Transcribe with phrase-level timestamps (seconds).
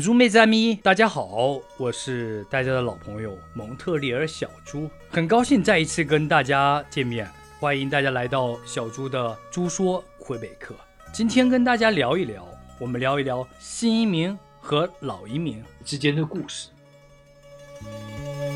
[0.00, 10.74] 猪妹子咪，大家好，我是大家的老朋友蒙特利尔小猪，很高兴再一次跟大家见面，欢迎大家来到小猪的猪说魁北克。
[11.12, 12.46] 今天跟大家聊一聊，
[12.78, 16.68] 我们聊一聊新移民和老移民之间的故事。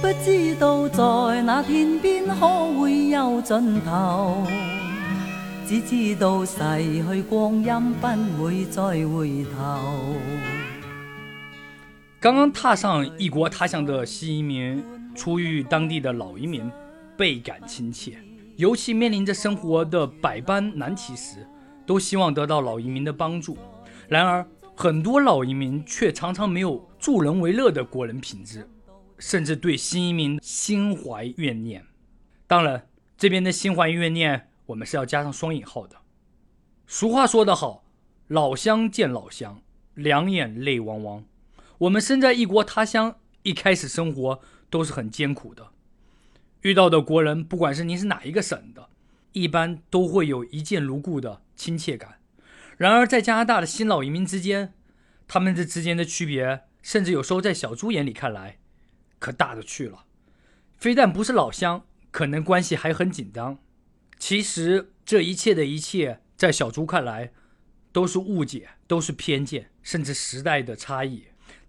[0.00, 2.34] 不知道在那天边可
[2.80, 4.46] 会有尽头，
[5.66, 6.58] 只知道逝
[7.08, 10.16] 去光阴不会再回头。
[12.22, 14.80] 刚刚踏上异国他乡的新移民，
[15.12, 16.70] 初遇当地的老移民，
[17.16, 18.16] 倍感亲切。
[18.54, 21.44] 尤其面临着生活的百般难题时，
[21.84, 23.58] 都希望得到老移民的帮助。
[24.08, 24.46] 然而，
[24.76, 28.70] 很多老移民却常常没有助人为乐的国人品质。
[29.18, 31.84] 甚至对新移民心怀怨念，
[32.46, 32.86] 当然，
[33.18, 35.96] 这边的心怀怨念，我们是要加上双引号的。
[36.86, 37.82] 俗话说得好，
[38.28, 39.60] 老乡见老乡，
[39.94, 41.24] 两眼泪汪汪。
[41.82, 45.72] 我们身在异国他乡，一开始生活都是很艰苦的。
[46.60, 48.88] 遇到的国人，不管是您是哪一个省的，
[49.32, 52.20] 一般都会有一见如故的亲切感。
[52.76, 54.74] 然而，在加拿大的新老移民之间，
[55.26, 58.58] 他们这之间的区别，甚至有时候在小猪眼里看来。
[59.18, 60.04] 可大的去了，
[60.76, 63.58] 非但不是老乡，可能关系还很紧张。
[64.18, 67.32] 其实这一切的一切，在小猪看来，
[67.92, 71.24] 都是误解，都是偏见，甚至时代的差异。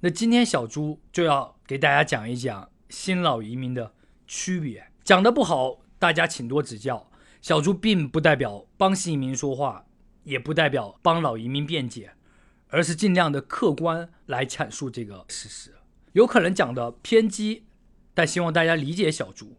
[0.06, 3.94] 那今天小猪就要给大家讲一讲新老移民的
[4.28, 4.86] 区别。
[5.02, 7.10] 讲的不好，大家请多指教。
[7.42, 9.86] 小猪并不代表帮新移民说话，
[10.26, 12.12] 也不代表帮老移民辩解，
[12.68, 15.74] 而是尽量的客观来阐述这个事实。
[16.12, 17.64] 有可能讲的偏激，
[18.14, 19.56] 但希望大家理解小猪。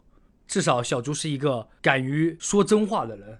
[0.47, 3.39] 至少小猪是一个敢于说真话的人。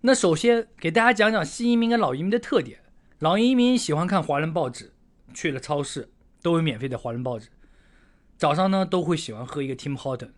[0.00, 2.80] 那首先给大家讲讲新移民跟老移民的特点。
[3.18, 4.94] 老移民喜欢看华人报纸，
[5.34, 6.08] 去了超市
[6.48, 7.50] 都有免费的华人报纸。
[8.38, 10.30] 早上呢都会喜欢喝一个 Tim Horton。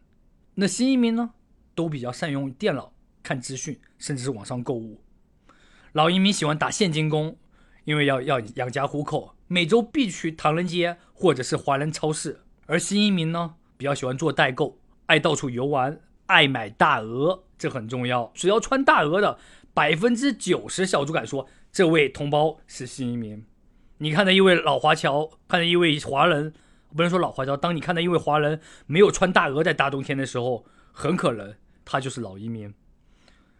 [0.56, 1.30] 那新移民呢
[1.76, 5.00] 都比较善用电脑看资讯，甚至是网上购物。
[5.92, 7.36] 老移民喜欢打现金工，
[7.84, 9.36] 因为要要养家糊口。
[9.46, 18.32] 每周必去唐人街或者是华人超市，而新移民呢比较喜欢做代购，爱到处游玩，爱买大鹅，这很重要。
[18.34, 19.38] 只要穿大鹅的，
[19.72, 23.44] 百分之九十小猪敢说，这位同胞是新移民。
[24.02, 26.54] 你看到一位老华侨，看到一位华人，
[26.96, 32.72] 不能说老华侨，当你看到一位华人没有穿大鹅在大冬天的时候，很可能他就是老移民。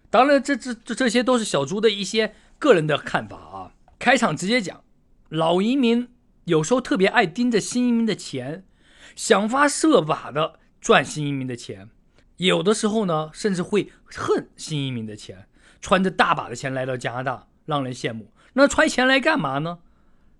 [0.09, 3.73] 当然，这这这这些都是小猪的一些个人的看法啊。
[3.99, 4.83] 开场直接讲。
[5.29, 6.09] 老移民
[6.47, 8.65] 有时候特别爱盯着新移民的钱，
[9.15, 11.91] 想方设法的赚新移民的钱。
[12.39, 15.47] 有的时候呢，甚至会恨新移民的钱，
[15.83, 18.33] 穿着大把的钱来到加拿大，让人羡慕。
[18.55, 19.81] 那揣钱来干嘛呢？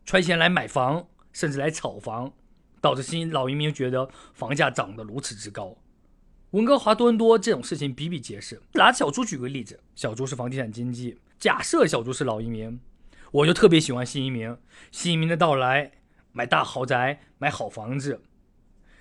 [0.05, 2.33] 揣钱来买房，甚至来炒房，
[2.81, 5.77] 导致新老移民觉得房价涨得如此之高。
[6.51, 8.61] 温哥华、多伦多这种事情比比皆是。
[8.73, 12.81] 拿小猪举个例子，小猪是房地产经纪，假设小猪是老移民。
[13.31, 14.57] 我就特别喜欢新移民，
[14.91, 15.93] 新移民的到来，
[16.33, 18.23] 买大豪宅，买好房子。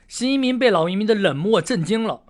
[0.07, 2.23] 新移民被老移民的冷漠震惊了，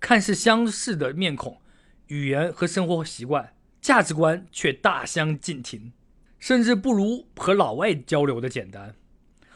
[0.00, 1.60] 看似相似的面孔，
[2.08, 5.92] 语言和生活习惯、价值观却大相径庭，
[6.44, 8.94] 甚至不如和老外交流的简单。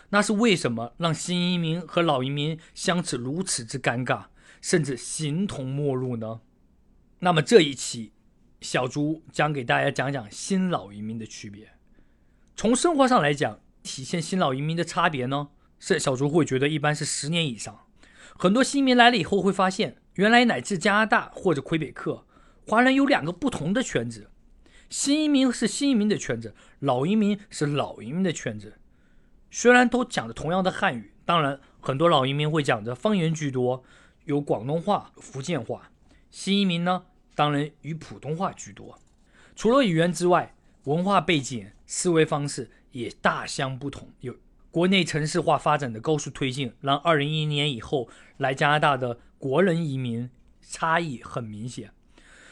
[0.08, 4.28] 那是为什么让新移民和老移民相处如此之尴尬，
[4.62, 6.40] 甚至形同陌路呢？
[7.18, 8.14] 那么这一期，
[8.62, 11.72] 小猪将给大家讲讲新老移民的区别。
[12.56, 17.80] 从生活上来讲，体现新老移民的差别呢，是小猪会觉得一般是十年以上。
[18.38, 22.24] 很多新移民来了以后会发现，原来乃至加拿大或者魁北克，
[22.66, 24.30] 华人有两个不同的圈子。
[24.90, 28.78] 新移民是新移民的圈子，老移民是老移民的圈子。
[29.50, 33.82] 虽然都讲着同样的汉语，当然很多老移民会讲着方言居多，
[34.24, 35.90] 有广东话、福建话。
[36.30, 37.04] 新移民呢，
[37.34, 38.98] 当然以普通话居多。
[39.56, 40.54] 除了语言之外，
[40.84, 41.70] 文化背景。
[41.90, 44.10] 思维方式也大相不同。
[44.20, 44.36] 有
[44.70, 50.28] 国内城市化发展的高速推进，让二零一一年以后来加拿大的国人移民
[50.60, 51.90] 差异很明显。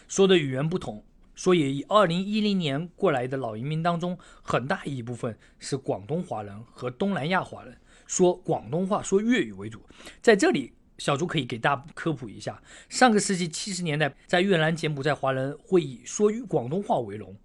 [0.08, 1.04] 说的语言不同，
[1.36, 9.80] 所以二零一零年过来的老移民当中，很大一部分是广东华人和东南亚华人，说广东话、说粤语为主。
[10.22, 17.36] 在这里，小朱可以给大家科普一下：上个世纪七十年代，在越南、柬埔寨，华人会以说广东话为荣。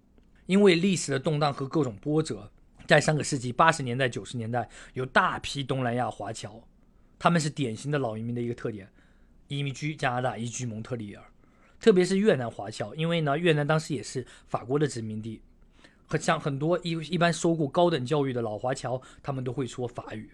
[0.46, 2.50] 因为历史的动荡和各种波折，
[2.86, 6.60] 在上个世纪八十年代、九十年代，有大批东南亚华侨，
[7.18, 8.90] 他们是典型的老移民的一个特点，
[9.48, 11.24] 移民居加拿大，移居蒙特利尔，
[11.82, 15.42] 特别是越南华侨，因为呢，越南当时也是法国的殖民地，
[16.06, 20.30] 和像很多一一般受过高等教育的老华侨，他们都会说法语，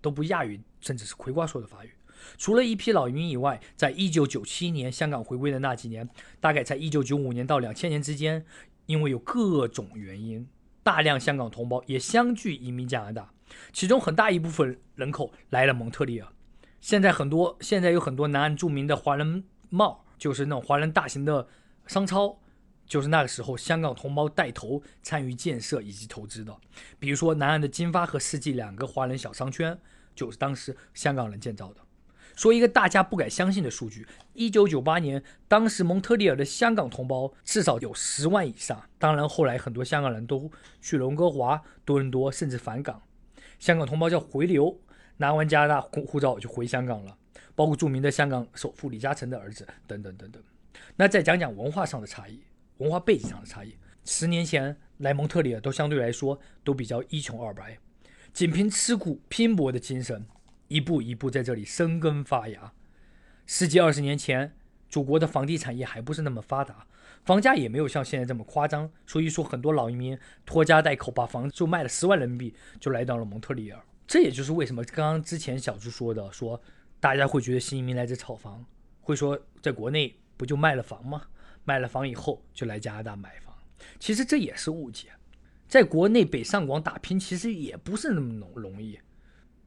[0.00, 1.90] 都不亚于甚至是葵瓜说的法语。
[2.38, 6.08] 除了一批老移民以外，在一九九七年香港回归的那几年，
[6.38, 8.46] 大概在一九九五年到两千年之间，
[8.86, 10.46] 因为有各种原因，
[10.84, 13.32] 大量香港同胞也相继移民加拿大，
[13.72, 16.28] 其中很大一部分人口来了蒙特利尔。
[16.80, 21.48] 现在很多现在有很多南岸著名的华人帽，就是那种华人大型的
[21.86, 22.38] 商超，
[22.86, 26.54] 就是那个时候香港同胞带头参与建设以及投资的。
[26.98, 29.76] 比如说南岸的金发和世纪两个华人小商圈，
[30.14, 31.80] 就是当时香港人建造的。
[32.36, 38.80] 说一个大家不敢相信的数据：一九九八年，当时蒙特利尔的香港同胞至少有十万以上。
[38.98, 40.50] 当然，后来很多香港人都
[40.82, 43.02] 去了温哥华、多伦多，甚至返港。
[43.58, 44.78] 香港同胞叫回流，
[45.16, 47.16] 拿完加拿大护照就回香港了。
[47.60, 50.42] 包括著名的香港首富李嘉诚的儿子等等等等。
[50.96, 52.40] 那再讲讲文化上的差异、
[52.78, 53.76] 文化背景上的差异。
[54.02, 57.78] 十年前来蒙特利尔都相对来说都比较一穷二白，
[58.32, 60.24] 仅凭吃苦拼搏的精神。
[60.68, 62.72] 一步一步在这里生根发芽。
[63.44, 64.56] 十几二十年前，
[64.88, 66.86] 祖国的房地产业还不是那么发达，
[67.26, 68.90] 房价也没有像现在这么夸张。
[69.06, 73.78] 所以说，很多老移民拖家带口把房子就卖了十万人民币，就来到了蒙特利尔。
[74.06, 76.58] 这也就是为什么刚刚之前小朱说的，说
[77.00, 78.64] 大家会觉得新移民来这炒房，
[79.00, 81.22] 会说在国内不就卖了房吗？
[81.64, 83.54] 卖了房以后就来加拿大买房。
[83.98, 85.08] 其实这也是误解，
[85.66, 88.98] 在国内北上广打拼，其实也不是那么容容易。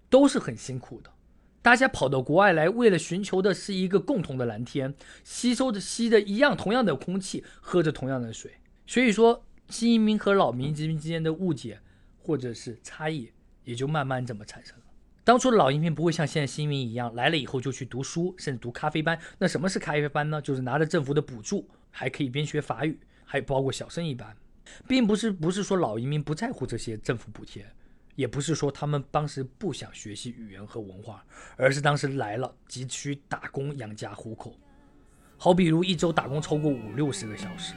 [0.09, 1.11] 都是很辛苦的，
[1.63, 4.93] 大家跑到国外来，为了寻求的是一个共同的蓝天，
[5.23, 8.51] 吸收的吸的一样同样的空气，喝着同样的水。
[8.85, 11.79] 所以说，新移民和老民之之间的误解
[12.19, 13.31] 或者是差异，
[13.63, 14.82] 也就慢慢这么产生了。
[15.23, 19.17] 当初的老移民不会像现在新移民一样，来了以后就去读书，甚至读咖啡班。
[19.37, 20.41] 那什么是咖啡班呢？
[20.41, 24.35] 就是拿着政府的补助，还可以边学法语，还包括小生意班，
[24.87, 27.65] 并不是不是说老移民不在乎这些政府补贴。
[28.15, 31.25] 也不是说他们当时不想学习语言和文化，
[31.57, 34.55] 而是当时来了急需打工养家糊口。
[35.37, 37.73] 好比如一周打工超过五六十个小时。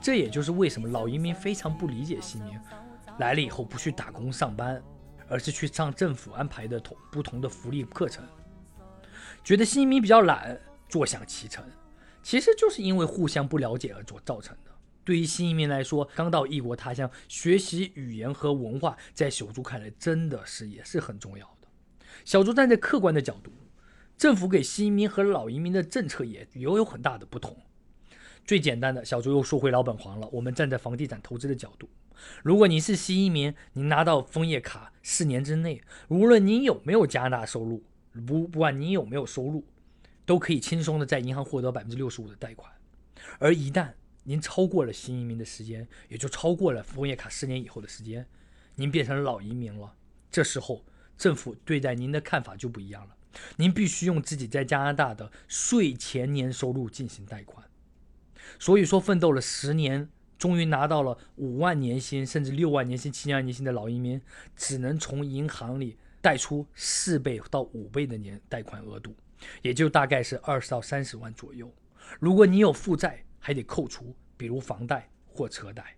[0.00, 2.60] 这也就是为什么老移民非常不理解新移民
[3.18, 4.82] 来了以后不去打工上班，
[5.28, 8.24] 而是去上政府安排的同不同的福利课程，
[9.42, 10.58] 觉得新移民比较懒，
[10.88, 11.64] 坐享其成，
[12.22, 14.70] 其实就是因为互相不了解而做造成的。
[15.04, 21.68] 对于新移民来说，刚到异国他乡，学习语言和文化，在小朱看来真的是也是很重要的。
[22.24, 23.52] 小朱站在客观的角度。
[24.16, 27.56] 政府给新移民和老移民的政策也也有很大的不同。
[28.48, 30.26] 最简单的小朱又说回老本行了。
[30.32, 31.86] 我们站在房地产投资的角度，
[32.42, 37.84] 如果您是新移民，您拿到枫叶卡，四年之内，无论您有没有加拿大收入，
[38.26, 39.66] 不不管您有没有收入，
[40.24, 42.72] 都可以轻松的在银行获得百分之六十五的贷款。
[43.38, 43.92] 而一旦
[44.24, 48.26] 您超过了新移民的时间，也就超过了枫叶卡四年以后的时间，
[48.76, 49.94] 您变成老移民了。
[50.30, 50.86] 这时候
[51.18, 53.14] 政府对待您的看法就不一样了。
[53.56, 57.67] 您必须用自己在加拿大的税前年收入进行贷款，
[58.58, 64.20] 所以说奋斗了十年，终于拿到了五万年薪甚至六万年薪、七万年薪的老移民，
[64.56, 69.14] 只能从银行里贷出四倍到五倍的年贷款额度，
[69.62, 71.72] 也就大概是二十到三十万左右。
[72.18, 75.94] 如果你有负债，还得扣除，比如房贷或车贷。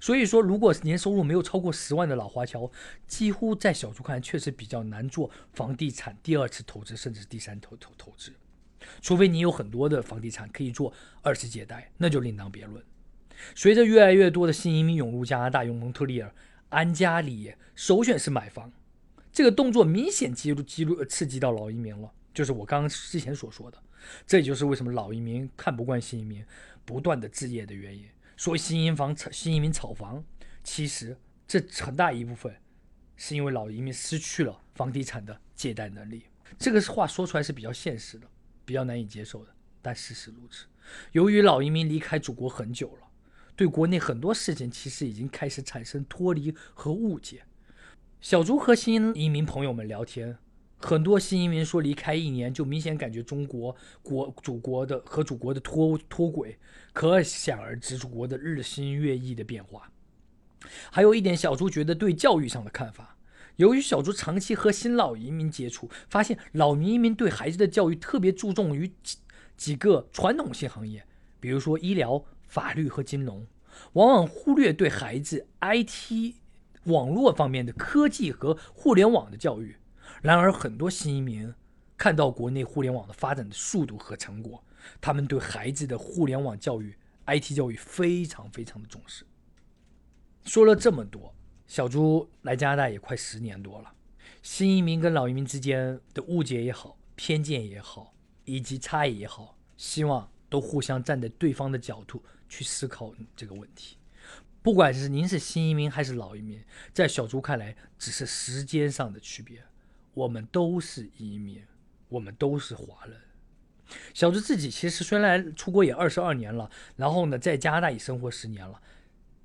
[0.00, 2.68] 所以说，如果年收入没有超过十万的老华侨，
[3.06, 8.32] 几乎在小朱看来确实比较难做房地产第二次投资，甚至第三投投投资。
[9.00, 10.92] 除非你有很多的房地产可以做
[11.22, 12.82] 二次借贷，那就另当别论。
[13.54, 16.34] 随着越来越多的新移民涌入加拿大，用蒙特利尔、
[16.70, 18.72] 安加里，首选是买房。
[19.32, 23.78] 这个动作明显激怒激怒刺激到老移民了，就是我刚刚之前所说的，
[24.26, 26.42] 这也就是为什么老移民看不惯新移民
[26.86, 28.06] 不断的置业的原因。
[28.36, 30.24] 说新移民房炒新移民炒房，
[30.64, 31.16] 其实
[31.46, 32.54] 这很大一部分
[33.16, 36.22] 是因为老移民失去了房地产的借贷能力。
[36.58, 38.26] 这个话说出来是比较现实的，
[38.66, 40.66] 比较难以接受的，但事实如此。
[41.12, 43.08] 由于老移民离开祖国很久了，
[43.56, 47.44] 对国内很多事情其实已经开始产生脱离和误解。
[48.20, 50.36] 小朱和新移民朋友们聊天。
[50.78, 56.58] 很多新移民说离开一年就明显感觉中国国祖国的和祖国的脱脱轨，
[56.92, 59.90] 可想而知祖国的日新月异的变化。
[60.90, 63.15] 还有一点，小猪觉得对教育上的看法。
[63.56, 69.18] 由于小猪长期和新老移民接触，发现老移民对孩子的教育特别注重于几
[69.56, 71.06] 几个传统性行业，
[71.40, 73.46] 比如说医疗、法律和金融，
[73.94, 76.34] 往往忽略对孩子 IT、
[76.84, 79.76] 网络方面的科技和互联网的教育。
[80.20, 81.52] 然而，很多新移民
[81.96, 84.62] 看到国内互联网的发展的速度和成果，
[85.00, 86.94] 他们对孩子的互联网教育、
[87.26, 89.24] IT 教育非常非常的重视。
[90.44, 91.32] 说了这么多。
[91.66, 93.92] 小猪来加拿大也快十年多了，
[94.42, 103.96] 新移民跟老移民之间的误解也好、偏见也好，以及差异也好，希望都互相站在对方的角度去思考这个问题。
[104.62, 109.62] 不管是您是新移民还是老移民，在小猪看来只是时间上的区别，
[110.14, 111.64] 我们都是移民，
[112.08, 113.16] 我们都是华人。
[114.14, 118.80] 小猪自己其实虽然出国也二十二年了，然后呢在加拿大也生活十年了。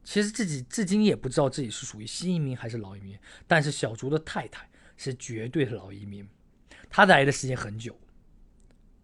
[0.04, 3.18] 其实自己至今也不知道自己是属于新移民还是老移民，
[3.48, 6.28] 但是小竹的太太是绝对的老移民，
[6.90, 7.96] 她来的时间很久，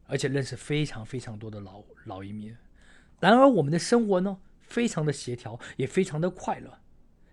[0.05, 2.55] 而且认识非常非常多的老老移民。
[3.19, 6.79] 然而我们的生活呢，非常的协调，也非常的快乐。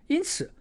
[0.07, 0.53] 因此，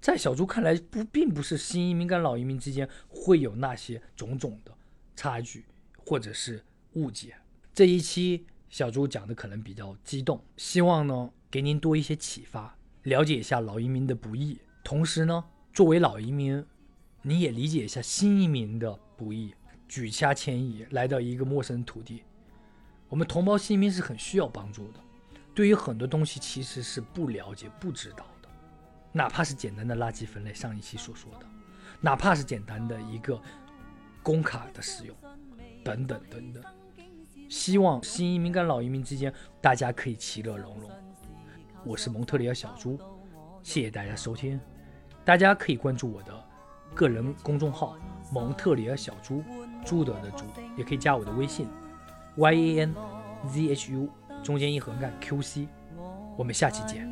[0.00, 4.72] 在小竹看来，不并不是新移民跟老移民之间会有那些种种的
[5.16, 5.64] 差距
[5.96, 7.34] 或者是误解。
[7.74, 11.32] 这一期小朱讲的可能比较激动，希望呢。
[11.52, 14.58] 给您多一些启发，了解一下老移民的不易。
[14.82, 16.64] 同时呢，作为老移民，
[17.20, 19.54] 你也理解一下新移民的不易。
[19.86, 22.22] 举家迁移来到一个陌生土地，
[23.10, 25.00] 我们同胞新移民是很需要帮助的。
[25.54, 28.48] 对于很多东西其实是不了解、不知道的，
[29.12, 31.46] 哪怕是简单的垃圾分类，上一期所说的，
[32.00, 33.38] 哪怕是简单的一个
[34.22, 35.14] 工卡的使用，
[35.84, 36.64] 等等等等。
[37.50, 39.30] 希望新移民跟老移民之间，
[39.60, 40.90] 大家可以其乐融融。
[41.84, 42.96] 我是蒙特利尔小猪，
[43.62, 44.60] 谢谢大家收听。
[45.24, 46.32] 大家可以关注我的
[46.94, 47.96] 个人公众号
[48.32, 49.42] “蒙特利尔小猪”，
[49.84, 50.44] 朱德的猪，
[50.76, 51.66] 也可以加我的微信
[52.36, 52.94] y a n
[53.48, 54.08] z h u
[54.44, 55.68] 中间一横杠 q c。
[56.36, 57.08] 我们下期见。